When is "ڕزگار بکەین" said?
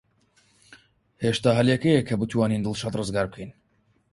2.99-3.51